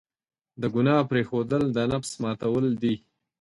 د 0.61 0.63
ګناه 0.73 1.07
پرېښودل، 1.11 1.63
د 1.75 1.77
نفس 1.91 2.11
ماتول 2.23 2.65
دي. 2.81 2.95